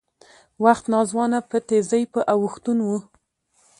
[0.63, 2.89] وخت ناځوانه په تېزۍ په اوښتون و